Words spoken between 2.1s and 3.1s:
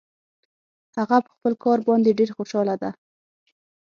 ډېر خوشحاله ده